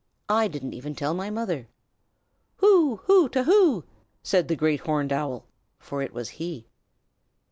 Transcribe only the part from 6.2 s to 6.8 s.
he.